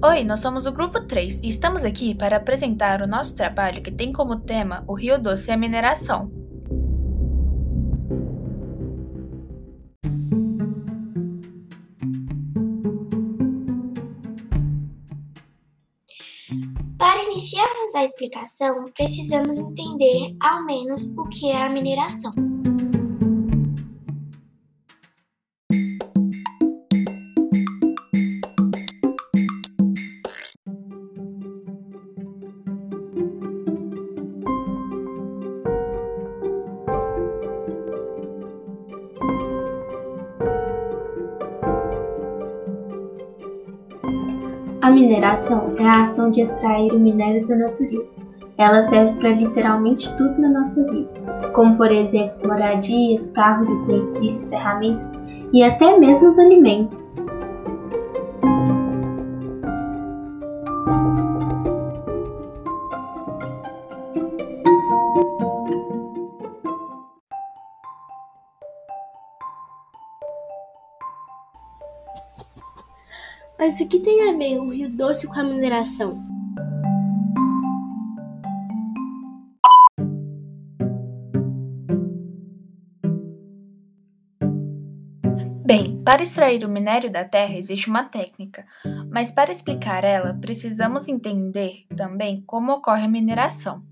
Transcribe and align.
Oi, 0.00 0.22
nós 0.22 0.38
somos 0.38 0.64
o 0.64 0.70
Grupo 0.70 1.00
3 1.08 1.40
e 1.42 1.48
estamos 1.48 1.82
aqui 1.82 2.14
para 2.14 2.36
apresentar 2.36 3.02
o 3.02 3.06
nosso 3.08 3.34
trabalho 3.34 3.82
que 3.82 3.90
tem 3.90 4.12
como 4.12 4.38
tema 4.38 4.84
o 4.86 4.94
Rio 4.94 5.20
Doce 5.20 5.50
e 5.50 5.52
a 5.52 5.56
mineração. 5.56 6.30
Para 16.96 17.24
iniciarmos 17.24 17.96
a 17.96 18.04
explicação, 18.04 18.84
precisamos 18.96 19.58
entender 19.58 20.36
ao 20.40 20.64
menos 20.64 21.18
o 21.18 21.28
que 21.28 21.50
é 21.50 21.60
a 21.60 21.68
mineração. 21.68 22.30
A 44.80 44.92
mineração 44.92 45.74
é 45.76 45.82
a 45.82 46.04
ação 46.04 46.30
de 46.30 46.42
extrair 46.42 46.92
o 46.92 47.00
minério 47.00 47.44
da 47.48 47.56
natureza. 47.56 48.06
Ela 48.56 48.82
serve 48.84 49.18
para 49.18 49.30
literalmente 49.30 50.08
tudo 50.16 50.40
na 50.40 50.48
nossa 50.48 50.84
vida, 50.84 51.10
como 51.52 51.76
por 51.76 51.90
exemplo 51.90 52.46
moradias, 52.46 53.28
carros, 53.32 53.68
utensílios, 53.68 54.48
ferramentas 54.48 55.18
e 55.52 55.64
até 55.64 55.98
mesmo 55.98 56.30
os 56.30 56.38
alimentos. 56.38 57.16
Mas 73.68 73.80
o 73.80 73.86
que 73.86 74.00
tem 74.00 74.30
a 74.30 74.32
ver 74.32 74.58
o 74.58 74.70
Rio 74.70 74.88
Doce 74.88 75.26
com 75.26 75.38
a 75.38 75.44
mineração? 75.44 76.24
Bem, 85.66 86.02
para 86.02 86.22
extrair 86.22 86.64
o 86.64 86.68
minério 86.70 87.12
da 87.12 87.26
terra 87.26 87.58
existe 87.58 87.90
uma 87.90 88.04
técnica, 88.04 88.64
mas 89.12 89.30
para 89.30 89.52
explicar 89.52 90.02
ela, 90.02 90.32
precisamos 90.32 91.06
entender 91.06 91.84
também 91.94 92.42
como 92.46 92.72
ocorre 92.72 93.04
a 93.04 93.08
mineração. 93.08 93.82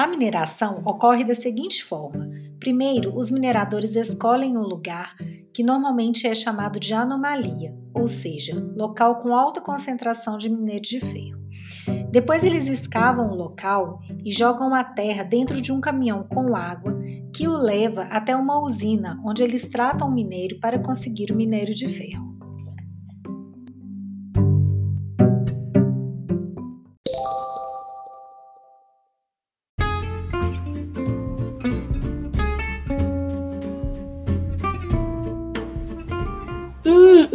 A 0.00 0.06
mineração 0.06 0.80
ocorre 0.86 1.24
da 1.24 1.34
seguinte 1.34 1.84
forma: 1.84 2.26
primeiro, 2.58 3.14
os 3.18 3.30
mineradores 3.30 3.94
escolhem 3.94 4.56
um 4.56 4.62
lugar 4.62 5.14
que 5.52 5.62
normalmente 5.62 6.26
é 6.26 6.34
chamado 6.34 6.80
de 6.80 6.94
anomalia, 6.94 7.76
ou 7.92 8.08
seja, 8.08 8.58
local 8.74 9.16
com 9.16 9.36
alta 9.36 9.60
concentração 9.60 10.38
de 10.38 10.48
minério 10.48 10.80
de 10.80 11.00
ferro. 11.00 11.38
Depois, 12.10 12.42
eles 12.42 12.66
escavam 12.66 13.30
o 13.30 13.34
local 13.34 14.00
e 14.24 14.32
jogam 14.32 14.74
a 14.74 14.82
terra 14.82 15.22
dentro 15.22 15.60
de 15.60 15.70
um 15.70 15.82
caminhão 15.82 16.26
com 16.26 16.56
água 16.56 16.98
que 17.34 17.46
o 17.46 17.52
leva 17.52 18.04
até 18.04 18.34
uma 18.34 18.58
usina 18.58 19.20
onde 19.22 19.42
eles 19.42 19.68
tratam 19.68 20.08
o 20.08 20.14
minério 20.14 20.58
para 20.60 20.78
conseguir 20.78 21.30
o 21.30 21.36
minério 21.36 21.74
de 21.74 21.86
ferro. 21.88 22.39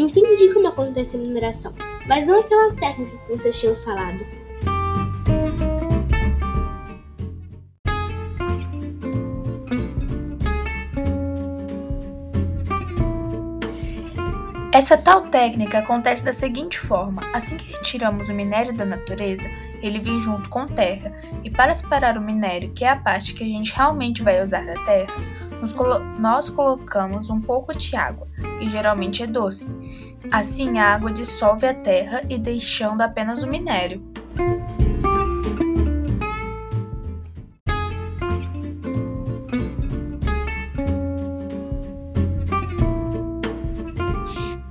Entendi 0.05 0.53
como 0.53 0.67
acontece 0.67 1.15
a 1.15 1.19
mineração, 1.19 1.73
mas 2.07 2.27
não 2.27 2.39
aquela 2.39 2.73
técnica 2.73 3.17
que 3.17 3.35
vocês 3.35 3.59
tinham 3.59 3.75
falado. 3.75 4.25
Essa 14.75 14.97
tal 14.97 15.21
técnica 15.27 15.79
acontece 15.79 16.25
da 16.25 16.33
seguinte 16.33 16.77
forma: 16.77 17.21
assim 17.33 17.55
que 17.55 17.71
retiramos 17.71 18.27
o 18.27 18.33
minério 18.33 18.73
da 18.73 18.83
natureza, 18.83 19.49
ele 19.81 19.99
vem 19.99 20.19
junto 20.19 20.49
com 20.49 20.67
terra, 20.67 21.13
e 21.45 21.49
para 21.49 21.73
separar 21.73 22.17
o 22.17 22.21
minério, 22.21 22.73
que 22.73 22.83
é 22.83 22.89
a 22.89 22.97
parte 22.97 23.33
que 23.33 23.43
a 23.43 23.47
gente 23.47 23.73
realmente 23.73 24.21
vai 24.21 24.43
usar 24.43 24.65
da 24.65 24.73
terra, 24.83 25.13
colo 25.75 25.99
nós 26.19 26.49
colocamos 26.49 27.29
um 27.29 27.41
pouco 27.41 27.77
de 27.77 27.95
água, 27.95 28.27
que 28.59 28.69
geralmente 28.69 29.23
é 29.23 29.27
doce. 29.27 29.73
Assim, 30.31 30.79
a 30.79 30.95
água 30.95 31.11
dissolve 31.11 31.65
a 31.67 31.73
terra 31.73 32.21
e 32.29 32.37
deixando 32.37 33.01
apenas 33.01 33.43
o 33.43 33.47
minério. 33.47 34.01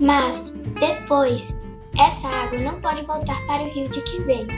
Mas, 0.01 0.63
depois, 0.79 1.67
essa 1.99 2.29
água 2.29 2.59
não 2.59 2.81
pode 2.81 3.03
voltar 3.07 3.41
para 3.47 3.63
o 3.63 3.71
rio 3.71 3.89
de 3.89 4.03
que 4.03 4.21
veio 4.23 4.49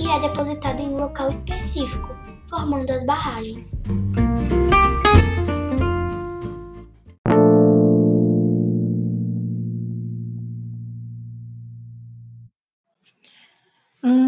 e 0.00 0.08
é 0.08 0.18
depositada 0.18 0.82
em 0.82 0.88
um 0.88 0.96
local 0.96 1.28
específico, 1.28 2.08
formando 2.46 2.90
as 2.90 3.04
barragens. 3.04 3.82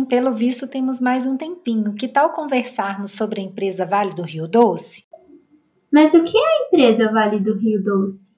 Hum, 0.02 0.04
pelo 0.04 0.34
visto, 0.34 0.66
temos 0.66 1.00
mais 1.00 1.24
um 1.26 1.36
tempinho. 1.36 1.94
Que 1.94 2.08
tal 2.08 2.30
conversarmos 2.30 3.12
sobre 3.12 3.40
a 3.40 3.44
empresa 3.44 3.86
Vale 3.86 4.12
do 4.14 4.22
Rio 4.22 4.48
Doce? 4.48 5.04
Mas 5.92 6.12
o 6.12 6.24
que 6.24 6.36
é 6.36 6.40
a 6.40 6.66
empresa 6.66 7.12
Vale 7.12 7.38
do 7.38 7.56
Rio 7.56 7.80
Doce? 7.80 8.32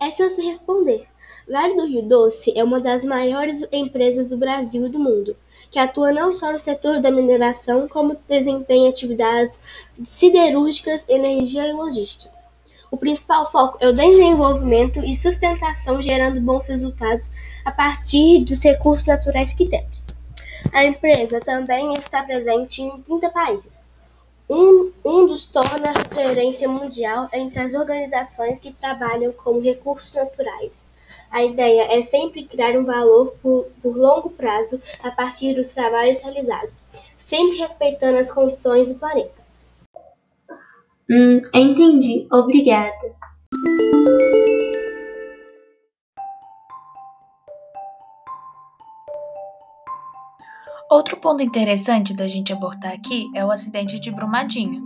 É 0.00 0.10
só 0.10 0.28
se 0.28 0.42
responder. 0.42 1.06
Vale 1.48 1.76
do 1.76 1.86
Rio 1.86 2.02
Doce 2.02 2.52
é 2.58 2.64
uma 2.64 2.80
das 2.80 3.04
maiores 3.04 3.66
empresas 3.72 4.28
do 4.28 4.36
Brasil 4.36 4.86
e 4.86 4.90
do 4.90 4.98
mundo, 4.98 5.36
que 5.70 5.78
atua 5.78 6.10
não 6.10 6.32
só 6.32 6.52
no 6.52 6.58
setor 6.58 7.00
da 7.00 7.10
mineração, 7.10 7.86
como 7.86 8.18
desempenha 8.28 8.90
atividades 8.90 9.88
siderúrgicas, 10.04 11.08
energia 11.08 11.68
e 11.68 11.72
logística. 11.72 12.35
O 12.90 12.96
principal 12.96 13.50
foco 13.50 13.78
é 13.80 13.88
o 13.88 13.92
desenvolvimento 13.92 15.00
e 15.00 15.14
sustentação, 15.14 16.00
gerando 16.00 16.40
bons 16.40 16.68
resultados 16.68 17.32
a 17.64 17.72
partir 17.72 18.44
dos 18.44 18.62
recursos 18.62 19.06
naturais 19.06 19.52
que 19.52 19.68
temos. 19.68 20.06
A 20.72 20.84
empresa 20.84 21.40
também 21.40 21.92
está 21.94 22.22
presente 22.22 22.82
em 22.82 23.02
30 23.02 23.30
países. 23.30 23.84
Um, 24.48 24.92
um 25.04 25.26
dos 25.26 25.46
torna 25.46 25.92
referência 25.92 26.68
mundial 26.68 27.28
entre 27.32 27.60
as 27.60 27.74
organizações 27.74 28.60
que 28.60 28.72
trabalham 28.72 29.32
com 29.32 29.60
recursos 29.60 30.14
naturais. 30.14 30.86
A 31.30 31.44
ideia 31.44 31.92
é 31.92 32.02
sempre 32.02 32.44
criar 32.44 32.76
um 32.78 32.84
valor 32.84 33.34
por, 33.42 33.66
por 33.82 33.96
longo 33.96 34.30
prazo 34.30 34.80
a 35.02 35.10
partir 35.10 35.54
dos 35.54 35.72
trabalhos 35.74 36.22
realizados, 36.22 36.82
sempre 37.16 37.58
respeitando 37.58 38.18
as 38.18 38.30
condições 38.30 38.92
do 38.92 38.98
planeta. 38.98 39.45
Hum, 41.08 41.40
entendi. 41.54 42.26
Obrigada. 42.32 43.16
Outro 50.90 51.16
ponto 51.16 51.42
interessante 51.42 52.14
da 52.14 52.28
gente 52.28 52.52
abordar 52.52 52.92
aqui 52.92 53.26
é 53.34 53.44
o 53.44 53.50
acidente 53.50 53.98
de 54.00 54.10
Brumadinho. 54.10 54.85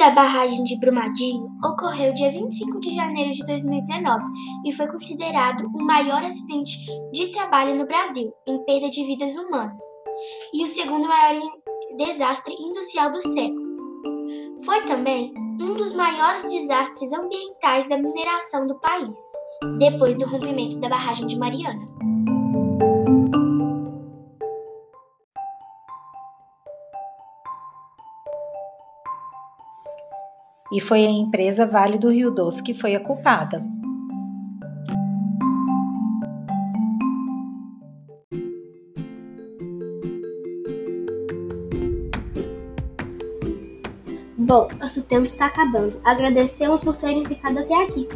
Da 0.00 0.10
barragem 0.12 0.64
de 0.64 0.80
Brumadinho 0.80 1.46
ocorreu 1.62 2.14
dia 2.14 2.32
25 2.32 2.80
de 2.80 2.94
janeiro 2.94 3.32
de 3.32 3.44
2019 3.44 4.24
e 4.64 4.72
foi 4.72 4.86
considerado 4.86 5.66
o 5.74 5.84
maior 5.84 6.24
acidente 6.24 6.72
de 7.12 7.26
trabalho 7.26 7.76
no 7.76 7.86
Brasil, 7.86 8.32
em 8.48 8.64
perda 8.64 8.88
de 8.88 9.04
vidas 9.04 9.36
humanas, 9.36 9.82
e 10.54 10.64
o 10.64 10.66
segundo 10.66 11.06
maior 11.06 11.38
desastre 11.98 12.54
industrial 12.58 13.12
do 13.12 13.20
século. 13.20 13.60
Foi 14.64 14.86
também 14.86 15.34
um 15.60 15.74
dos 15.74 15.92
maiores 15.92 16.50
desastres 16.50 17.12
ambientais 17.12 17.86
da 17.86 17.98
mineração 17.98 18.66
do 18.66 18.80
país, 18.80 19.18
depois 19.78 20.16
do 20.16 20.24
rompimento 20.24 20.80
da 20.80 20.88
barragem 20.88 21.26
de 21.26 21.38
Mariana. 21.38 21.84
E 30.72 30.80
foi 30.80 31.04
a 31.04 31.10
empresa 31.10 31.66
Vale 31.66 31.98
do 31.98 32.10
Rio 32.10 32.30
Doce 32.30 32.62
que 32.62 32.74
foi 32.74 32.94
a 32.94 33.00
culpada. 33.00 33.62
Bom, 44.50 44.68
nosso 44.80 45.06
tempo 45.06 45.26
está 45.26 45.46
acabando. 45.46 46.00
Agradecemos 46.04 46.82
por 46.82 46.96
terem 46.96 47.24
ficado 47.24 47.58
até 47.58 47.74
aqui. 47.84 48.08